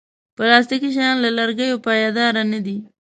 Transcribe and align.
پلاستيکي 0.37 0.89
شیان 0.95 1.15
له 1.23 1.29
لرګیو 1.37 1.81
پایداره 1.85 2.41
نه 2.51 2.59
دي. 2.65 2.77